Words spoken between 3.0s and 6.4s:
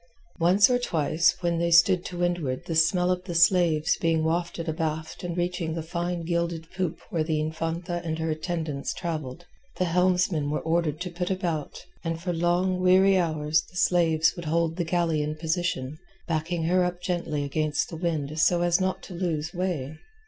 of the slaves being wafted abaft and reaching the fine